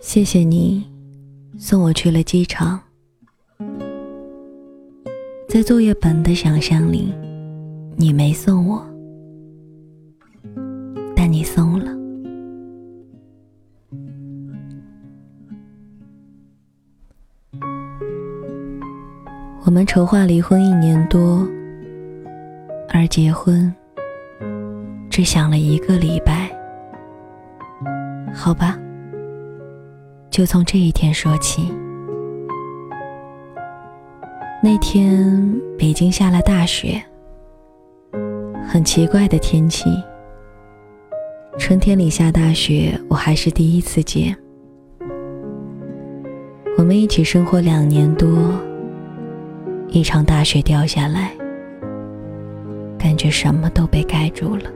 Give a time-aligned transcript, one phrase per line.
[0.00, 0.84] 谢谢你
[1.58, 2.80] 送我去了机场，
[5.46, 7.12] 在作业本的想象里，
[7.94, 8.87] 你没送我，
[20.08, 21.46] 话离婚一年多，
[22.88, 23.70] 而结婚
[25.10, 26.48] 只想了一个礼拜，
[28.32, 28.78] 好吧。
[30.30, 31.70] 就从这一天说起。
[34.62, 37.02] 那天北京下了大雪，
[38.66, 39.90] 很奇怪的天气。
[41.58, 44.34] 春天里下大雪，我还是第一次见。
[46.78, 48.28] 我们一起生活两年多，
[49.90, 51.32] 一场大雪掉下来，
[52.98, 54.70] 感觉什么都被盖住了。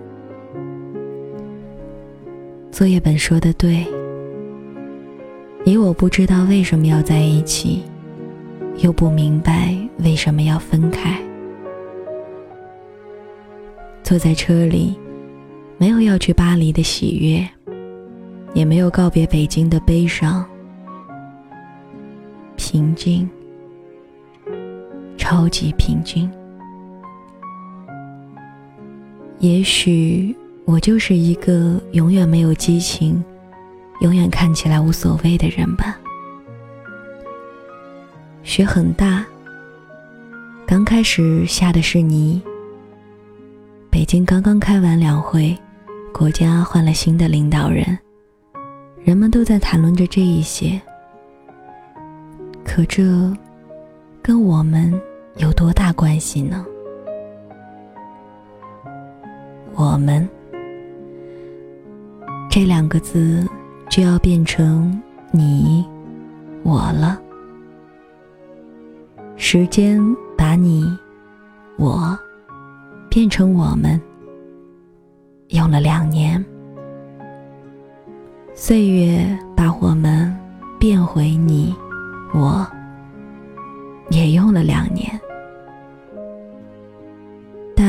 [2.70, 3.86] 作业本说的对。
[5.64, 7.84] 你我不知道为什么要在一起，
[8.78, 11.16] 又不明白为什么要分开。
[14.02, 14.98] 坐在车里，
[15.78, 17.48] 没有要去巴黎的喜悦，
[18.54, 20.44] 也没有告别北京的悲伤。
[22.56, 23.30] 平静，
[25.22, 26.28] 超级平均。
[29.38, 33.24] 也许我就是一个永远没有激情。
[34.00, 35.96] 永远看起来无所谓的人吧。
[38.42, 39.24] 雪很大，
[40.66, 42.42] 刚开始下的是泥。
[43.90, 45.56] 北京刚刚开完两会，
[46.12, 47.96] 国家换了新的领导人，
[49.04, 50.80] 人们都在谈论着这一些。
[52.64, 53.32] 可这
[54.20, 54.92] 跟我们
[55.36, 56.64] 有多大关系呢？
[59.74, 60.28] 我们
[62.50, 63.46] 这两个字。
[63.92, 64.98] 就要变成
[65.30, 65.86] 你
[66.62, 67.20] 我了。
[69.36, 70.00] 时间
[70.34, 70.98] 把你
[71.76, 72.18] 我
[73.10, 74.00] 变成我们，
[75.48, 76.42] 用了两年。
[78.54, 80.34] 岁月把我们
[80.80, 81.76] 变回你
[82.32, 82.66] 我，
[84.08, 85.20] 也用了两年。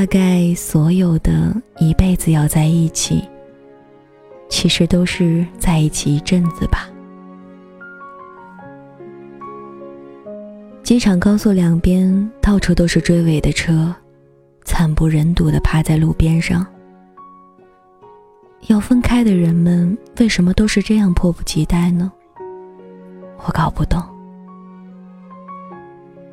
[0.04, 3.24] 大概所有的一辈子要在一起。
[4.50, 6.90] 其实都是在一起一阵子吧。
[10.84, 13.96] 机场高速两边到处都是追尾的车，
[14.66, 16.68] 惨不忍睹的趴在路边上。
[18.68, 22.12] 要分开的人们为什么都是这样迫不及待呢？
[23.46, 24.04] 我搞不懂。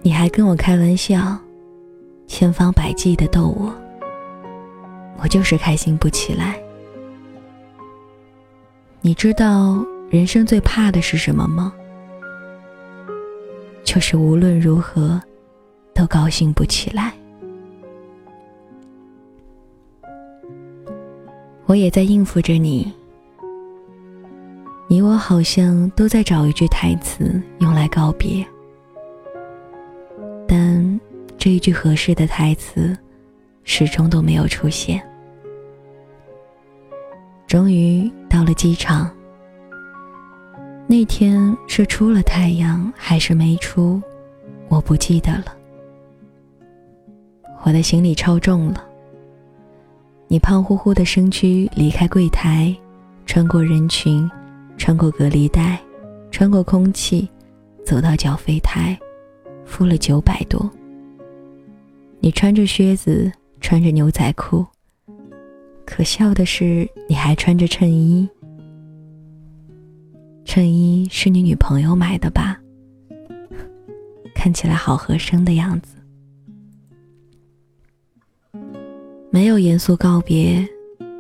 [0.02, 1.38] 你还跟我开玩笑，
[2.41, 3.71] 千方百计的逗我，
[5.19, 6.59] 我就是开心不起来。
[9.03, 11.71] 你知道人生最怕的是什么吗？
[13.84, 15.21] 就是无论如何
[15.95, 17.12] 都高兴不起来。
[21.67, 22.91] 我也在应付着你，
[24.89, 28.43] 你我好像都在找一句台词用来告别，
[31.41, 32.95] 这一句合适的台词
[33.65, 35.03] 始终都没有出现。
[37.47, 39.11] 终于到了机场。
[40.87, 44.03] 那天是出了太阳还是没出，
[44.69, 45.56] 我不记得了。
[47.62, 48.84] 我的行李超重了。
[50.29, 52.77] 你胖乎乎的身躯离开柜台，
[53.25, 54.31] 穿过人群，
[54.77, 55.81] 穿过隔离带，
[56.31, 57.27] 穿过空气，
[57.83, 58.99] 走到缴费台，
[59.65, 60.71] 付了九百多。
[62.20, 64.66] 你穿着靴子，穿着牛仔裤。
[65.86, 68.28] 可笑的是，你还穿着衬衣。
[70.44, 72.60] 衬衣是你女朋友买的吧？
[74.34, 75.97] 看起来好合身的样子。
[79.31, 80.66] 没有严肃告别，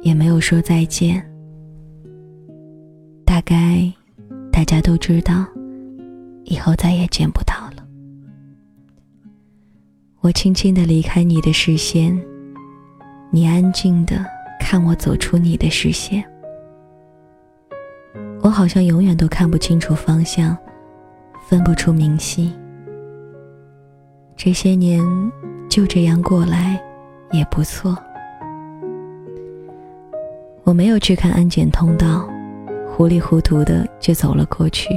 [0.02, 1.24] 也没有说再见。
[3.24, 3.90] 大概
[4.52, 5.46] 大家都知道，
[6.44, 7.59] 以后再也见不到。
[10.20, 12.18] 我轻轻的离开你的视线，
[13.30, 14.24] 你安静的。
[14.62, 16.22] 看我走出你的视线，
[18.40, 20.56] 我好像永远都看不清楚方向，
[21.48, 22.52] 分不出明晰。
[24.36, 25.02] 这些年
[25.68, 26.80] 就这样过来，
[27.32, 27.98] 也不错。
[30.62, 32.28] 我没有去看安检通道，
[32.92, 34.90] 糊里糊涂的就走了过去。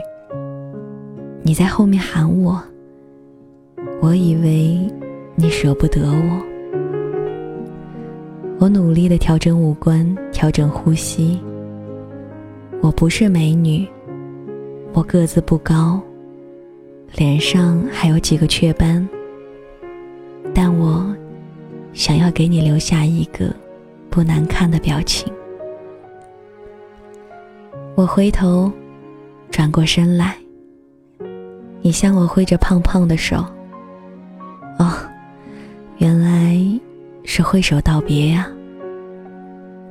[1.41, 2.61] 你在后面喊我，
[4.03, 4.87] 我以为
[5.35, 6.45] 你舍不得我。
[8.59, 11.41] 我努力的调整五官，调整呼吸。
[12.81, 13.88] 我不是美女，
[14.94, 16.00] 我个子不高，
[17.15, 19.07] 脸上还有几个雀斑，
[20.53, 21.13] 但我
[21.94, 23.53] 想要给你留下一个
[24.09, 25.31] 不难看的表情。
[27.95, 28.71] 我回头，
[29.50, 30.38] 转过身来，
[31.81, 33.44] 你向我挥着胖胖的手。
[37.35, 38.47] 是挥手道别呀。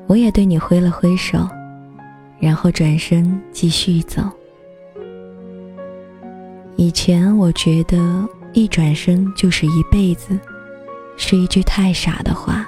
[0.06, 1.40] 我也对你挥了挥手。
[2.38, 4.22] 然后转身继续走。
[6.76, 10.38] 以前我觉得一转身就是一辈子，
[11.16, 12.64] 是一句太傻的话。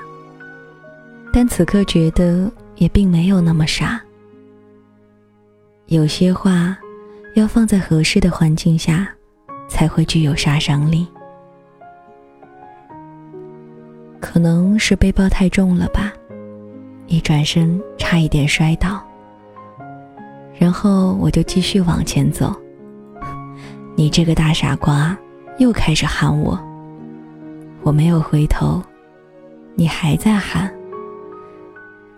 [1.32, 4.00] 但此刻觉得也并没有那么傻。
[5.86, 6.76] 有些话，
[7.36, 9.08] 要放在合适的环境下，
[9.68, 11.06] 才会具有杀伤力。
[14.34, 16.12] 可能是背包太重了吧，
[17.06, 19.00] 一转身差一点摔倒。
[20.58, 22.52] 然后我就继续往前走。
[23.94, 25.16] 你这个大傻瓜，
[25.58, 26.58] 又开始喊我。
[27.84, 28.82] 我没有回头，
[29.76, 30.68] 你还在喊。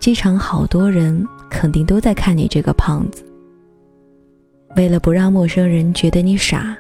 [0.01, 3.23] 机场好多人，肯定都在看你这个胖子。
[4.75, 6.75] 为了不让陌生人觉得你傻，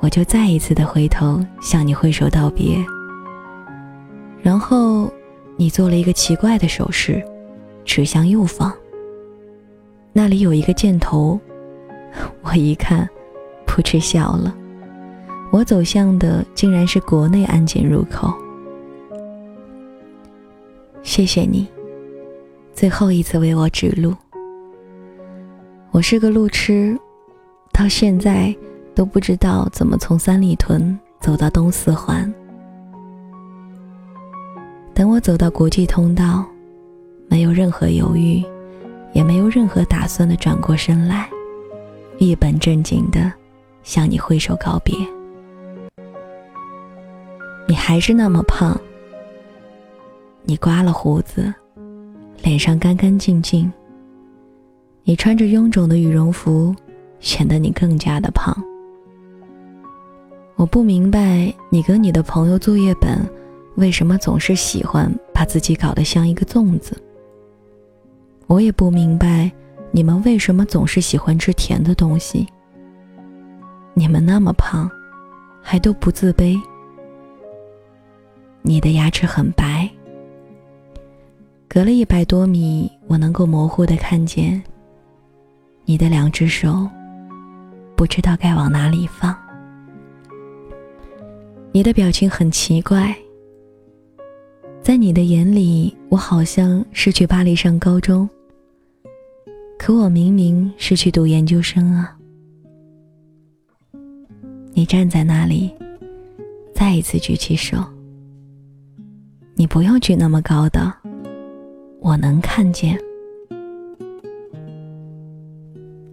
[0.00, 2.76] 我就再一次的回头向你挥手道别。
[4.46, 5.12] 然后，
[5.56, 7.20] 你做了一个奇怪的手势，
[7.84, 8.72] 指向右方。
[10.12, 11.36] 那里有一个箭头，
[12.42, 13.10] 我一看，
[13.66, 14.56] 扑哧笑了。
[15.50, 18.32] 我走向的竟然是国内安检入口。
[21.02, 21.66] 谢谢你，
[22.72, 24.14] 最后一次为我指路。
[25.90, 26.96] 我是个路痴，
[27.72, 28.54] 到现在
[28.94, 32.32] 都不知道怎么从三里屯走到东四环。
[34.96, 36.42] 等我走到国际通道，
[37.28, 38.42] 没有任何犹豫。
[39.12, 41.26] 也没有任何打算的转过身来，
[42.18, 43.32] 一本正经的
[43.82, 44.94] 向你挥手告别。
[47.66, 48.78] 你还是那么胖，
[50.42, 51.50] 你刮了胡子，
[52.42, 53.72] 脸上干干净净。
[55.02, 56.76] 你穿着臃肿的羽绒服，
[57.18, 58.54] 显得你更加的胖。
[60.56, 63.18] 我不明白你跟你的朋友作业本
[63.76, 66.96] 为什么总是喜欢把自己搞得像一个粽子。
[68.46, 69.50] 我也不明白，
[69.90, 72.46] 你们为什么总是喜欢吃甜的东西。
[73.94, 74.90] 你们那么胖，
[75.62, 76.58] 还都不自卑。
[78.62, 79.88] 你的牙齿很白，
[81.68, 84.62] 隔了一百多米，我能够模糊的看见
[85.84, 86.88] 你的两只手，
[87.94, 89.36] 不知道该往哪里放。
[91.72, 93.14] 你的表情很奇怪，
[94.86, 98.30] 在你的眼里，我好像是去巴黎上高中。
[99.76, 102.16] 可我明明是去读研究生啊！
[104.74, 105.74] 你站在那里，
[106.72, 107.84] 再一次举起手。
[109.56, 110.94] 你不用举那么高的，
[111.98, 112.96] 我能看见。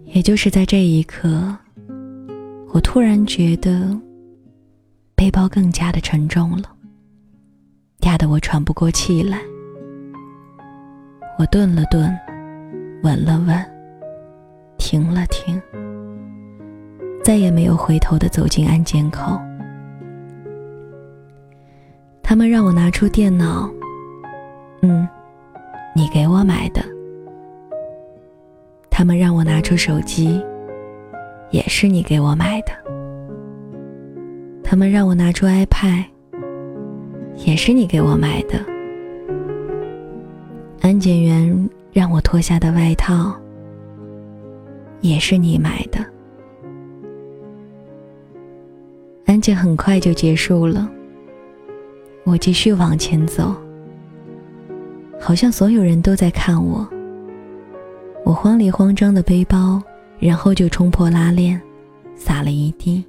[0.06, 1.56] 也就是在这一刻，
[2.72, 3.96] 我突然觉得
[5.14, 6.73] 背包更加的沉重了，
[8.04, 9.38] 压得我喘不过气来。
[11.38, 12.10] 我顿了顿。
[13.02, 13.54] 稳了稳，
[14.78, 15.60] 停了停，
[17.22, 19.38] 再也没有回头的走进安检口。
[22.22, 23.70] 他们让我拿出电脑，
[24.80, 25.06] 嗯，
[25.94, 26.82] 你给我买的。
[28.88, 30.42] 他们让我拿出手机，
[31.50, 32.72] 也是你给我买的。
[34.62, 36.06] 他们让我拿出 iPad，
[37.36, 38.58] 也是你给我买的。
[40.80, 41.70] 安检员。
[41.94, 43.32] 让我脱下的外套，
[45.00, 46.04] 也是你买的。
[49.26, 50.90] 安检很快就结束了，
[52.24, 53.54] 我继续往前走，
[55.20, 56.84] 好像所有人都在看我。
[58.24, 59.80] 我慌里慌张的背包，
[60.18, 61.62] 然后就冲破拉链，
[62.16, 63.04] 洒了一地。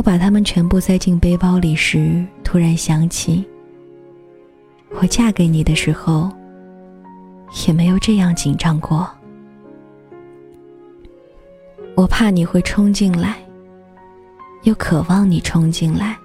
[0.00, 3.46] 我把它们全部塞进背包里时，突然想起。
[4.92, 6.30] 我嫁给你的时候，
[7.66, 9.06] 也没有这样紧张过。
[11.94, 13.36] 我怕你会冲进来，
[14.62, 16.16] 又渴望你冲进来，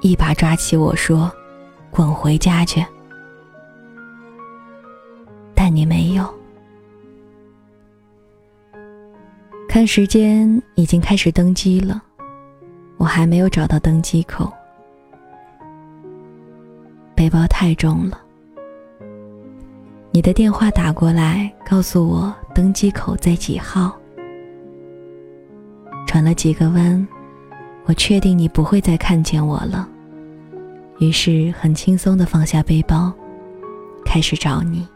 [0.00, 1.30] 一把抓起我说
[1.92, 2.82] ：“滚回家去。”
[5.54, 6.26] 但你没有。
[9.68, 12.02] 看时间，已经开始登机了。
[13.00, 14.52] 我还没有找到登机口，
[17.14, 18.20] 背包太重了。
[20.10, 23.96] 你的电话打过来，告诉我登机口在几号。
[26.06, 27.08] 转了几个弯，
[27.86, 29.88] 我确定你不会再看见我了，
[30.98, 33.10] 于是很轻松的放下背包，
[34.04, 34.86] 开始找你。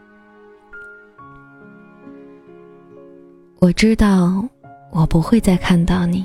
[3.57, 4.47] 我知道
[4.91, 6.23] 我不会再看到你。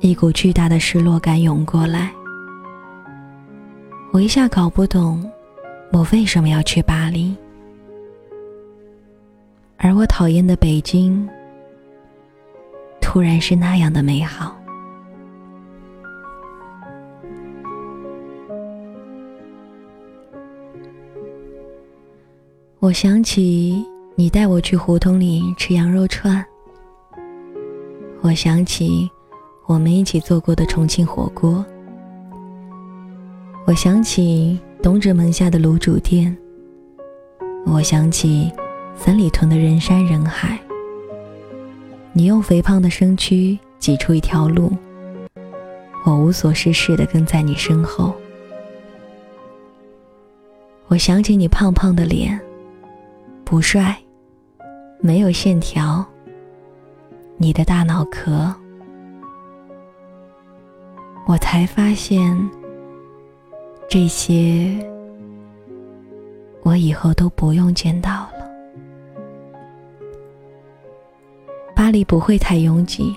[0.00, 2.10] 一股巨大的失落感涌过来，
[4.12, 5.30] 我一下搞不懂，
[5.92, 7.36] 我为什么要去巴黎，
[9.76, 11.28] 而我讨厌的北京，
[12.98, 14.56] 突然是那样的美好。
[22.78, 26.42] 我想起你带我去胡同里吃羊肉串，
[28.22, 29.10] 我想起。
[29.70, 31.64] 我们一起做过的重庆火锅，
[33.68, 36.36] 我想起东直门下的卤煮店，
[37.66, 38.50] 我想起
[38.96, 40.58] 三里屯的人山人海。
[42.12, 44.72] 你用肥胖的身躯挤出一条路，
[46.04, 48.12] 我无所事事的跟在你身后。
[50.88, 52.40] 我想起你胖胖的脸，
[53.44, 53.96] 不帅，
[54.98, 56.04] 没有线条，
[57.36, 58.52] 你的大脑壳。
[61.30, 62.36] 我才发现，
[63.88, 64.76] 这些
[66.64, 68.50] 我以后都不用见到了。
[71.72, 73.14] 巴黎不会太拥挤，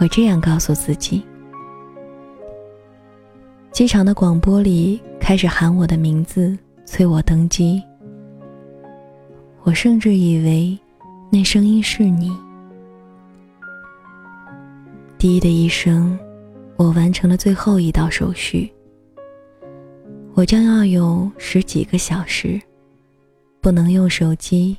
[0.00, 1.24] 我这样告诉自己。
[3.70, 7.80] 机场的广播里开始喊我的名字，催我登机。
[9.62, 10.76] 我甚至以为
[11.30, 12.36] 那声音是你。
[15.18, 16.18] 滴的一声。
[16.80, 18.72] 我完成了最后一道手续。
[20.32, 22.58] 我将要有十几个小时，
[23.60, 24.74] 不能用手机，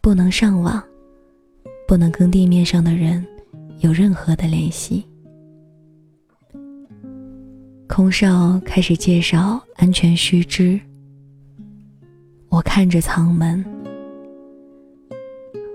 [0.00, 0.82] 不能上网，
[1.86, 3.24] 不能跟地面上的人
[3.78, 5.06] 有任何的联系。
[7.86, 10.80] 空少开始介绍安全须知。
[12.48, 13.64] 我看着舱门，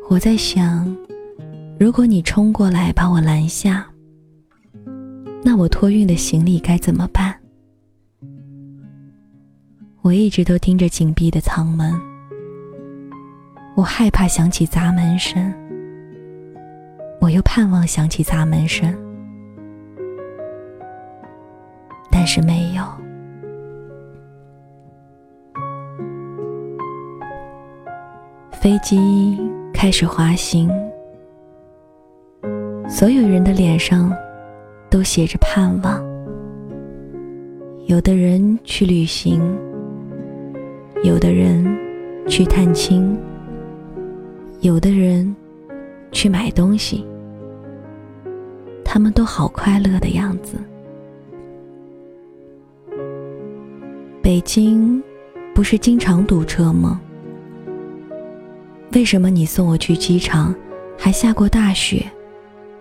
[0.09, 0.93] 我在想，
[1.79, 3.89] 如果你冲过来把我拦下。
[5.41, 7.35] 那我托运的行李该怎么办？
[10.01, 11.93] 我一直都盯着紧闭的舱门，
[13.75, 15.53] 我害怕响起砸门声，
[17.19, 18.93] 我又盼望响起砸门声，
[22.11, 22.83] 但是没有。
[28.51, 29.39] 飞机
[29.73, 30.69] 开始滑行，
[32.89, 34.13] 所有人的脸上。
[34.89, 36.03] 都写着盼望。
[37.85, 39.41] 有的人去旅行，
[41.03, 41.65] 有的人
[42.27, 43.17] 去探亲，
[44.61, 45.35] 有的人
[46.11, 47.05] 去买东西。
[48.83, 50.57] 他们都好快乐的样子。
[54.21, 55.01] 北京
[55.53, 56.99] 不是经常堵车吗？
[58.93, 60.53] 为什么你送我去机场，
[60.97, 62.03] 还下过大雪，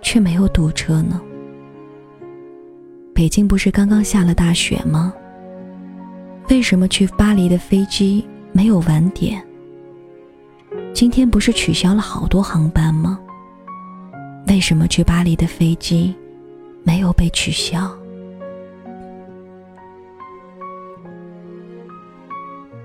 [0.00, 1.20] 却没有堵车呢？
[3.18, 5.12] 北京不是刚刚下了大雪吗？
[6.50, 9.44] 为什么去巴黎的飞机没有晚点？
[10.94, 13.18] 今天不是取消了好多航班吗？
[14.46, 16.14] 为什么去巴黎的飞机
[16.84, 17.90] 没有被取消？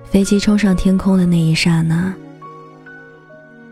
[0.04, 2.12] 飞机冲上天空的那一刹那，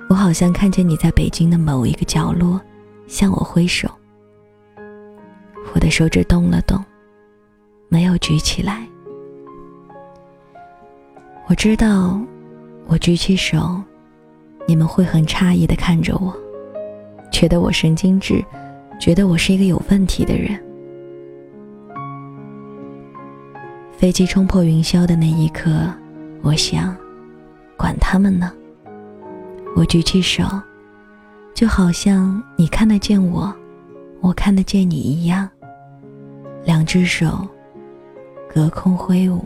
[0.10, 2.62] 我好像看见你在北京的某一个角落，
[3.08, 3.90] 向我挥手。
[5.82, 6.80] 我的手指动了动，
[7.90, 8.88] 没有举起来。
[11.48, 12.22] 我知道，
[12.86, 13.82] 我举起手，
[14.68, 16.32] 你们会很诧异的看着我，
[17.32, 18.46] 觉得我神经质，
[19.00, 20.56] 觉得我是一个有问题的人。
[23.92, 25.92] 飞机冲破云霄的那一刻，
[26.44, 26.96] 我想，
[27.76, 28.54] 管他们呢。
[29.76, 30.44] 我举起手，
[31.56, 33.52] 就好像你看得见我，
[34.20, 35.50] 我看得见你一样。
[36.64, 37.48] 两只手
[38.54, 39.44] 隔空挥舞。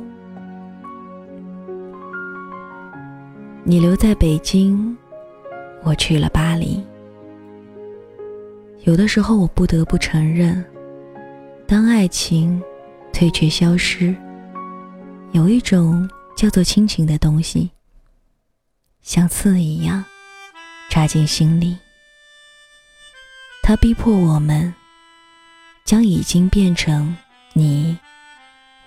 [3.63, 4.95] 你留在北京，
[5.83, 6.83] 我去了巴黎。
[8.83, 10.63] 有的时候，我不得不承认，
[11.67, 12.61] 当爱情
[13.11, 14.15] 退却消失，
[15.31, 16.07] 有一种
[16.37, 17.71] 叫做亲情的东西，
[19.01, 20.05] 像刺一样
[20.89, 21.75] 扎进心里。
[23.63, 24.71] 它逼迫我们
[25.85, 27.15] 将已经变成
[27.53, 27.95] 你、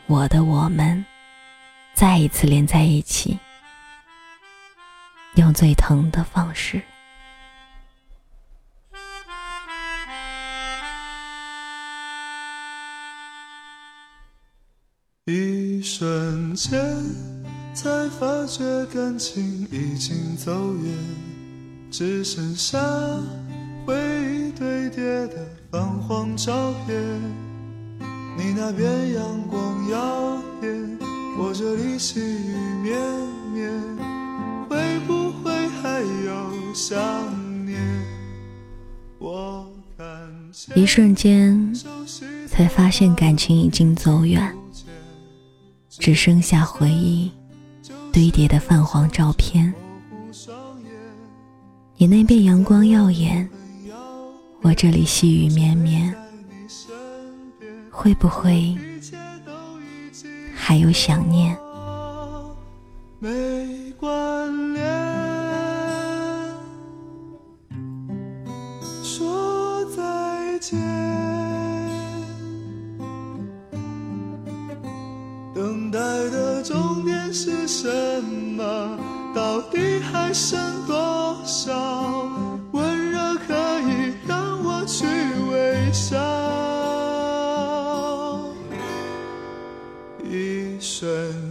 [0.09, 1.05] 我的我们，
[1.95, 3.39] 再一次连在一起，
[5.37, 6.83] 用最疼的方式。
[15.27, 16.77] 一瞬间，
[17.75, 17.89] 才
[18.19, 20.93] 发觉感情已经走远，
[21.93, 22.77] 只剩下
[23.89, 27.03] 回忆堆叠的泛黄照片。
[28.37, 30.99] 你那边阳光耀眼，
[31.39, 33.01] 我这里细雨绵
[33.51, 33.73] 绵，
[34.69, 36.99] 会不会还有想
[37.65, 37.81] 念？
[39.19, 39.67] 我
[39.97, 40.07] 看
[40.53, 41.75] 见一瞬间，
[42.47, 44.55] 才发现感情已经走远。
[45.89, 47.33] 只剩下回忆
[48.13, 49.73] 堆叠的泛黄照片。
[51.97, 53.49] 你那边阳光耀眼，
[54.69, 56.15] 我这里细雨绵绵。
[57.91, 58.77] 会不会
[60.55, 61.57] 还有想念？
[63.19, 64.85] 没关联，
[69.03, 70.79] 说再见。
[75.55, 75.99] 等待
[76.29, 78.99] 的终点是什么？
[79.35, 82.28] 到底还剩多少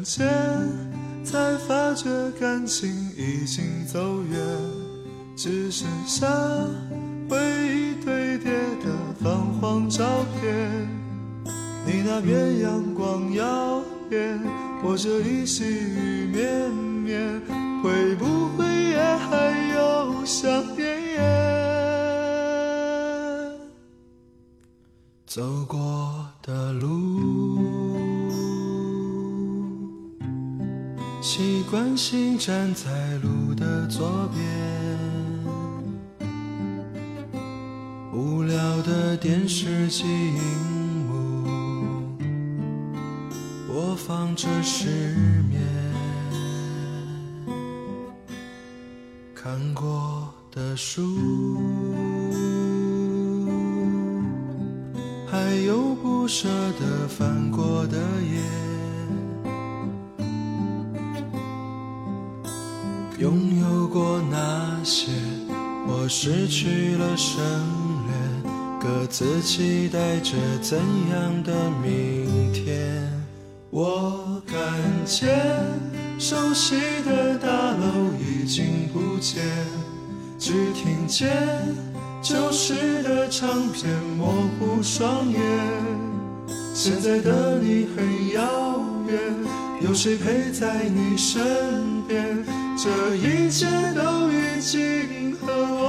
[0.07, 0.25] 间，
[1.21, 2.09] 才发觉
[2.39, 4.39] 感情已经走远，
[5.35, 6.25] 只剩下
[7.29, 7.37] 回
[7.67, 8.53] 忆堆叠
[8.85, 10.87] 的泛黄照片。
[11.85, 14.39] 你那边阳光耀眼。
[14.81, 17.41] 我这里细雨绵绵，
[17.83, 18.97] 会不会也
[19.27, 20.87] 还有想念？
[25.25, 26.87] 走过的路，
[31.20, 34.42] 习惯性站在路的左边，
[38.14, 40.42] 无聊的电视机荧
[41.06, 42.18] 幕
[43.68, 45.16] 播放着失
[45.50, 45.62] 眠，
[49.36, 51.18] 看过的书，
[55.30, 56.48] 还有不舍
[56.80, 58.40] 得翻过的页，
[64.87, 65.11] 那些，
[65.85, 67.43] 我失去了省
[68.07, 70.79] 略，各自期待着怎
[71.11, 73.03] 样的明天。
[73.69, 74.57] 我看
[75.03, 75.27] 见
[76.17, 79.43] 熟悉的大楼已经不见，
[80.39, 81.35] 只听见
[82.21, 85.41] 旧时的唱片模糊双眼。
[86.73, 89.19] 现在的你很遥远，
[89.81, 92.45] 有谁陪在你身边？
[92.77, 95.85] 这一切都已经和我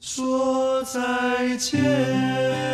[0.00, 2.69] 说再见。